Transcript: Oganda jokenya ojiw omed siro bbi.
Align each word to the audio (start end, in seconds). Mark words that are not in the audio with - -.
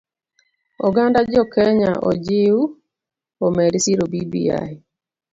Oganda 0.87 1.19
jokenya 1.31 1.91
ojiw 2.09 2.57
omed 3.45 3.73
siro 3.83 4.05
bbi. 4.11 4.43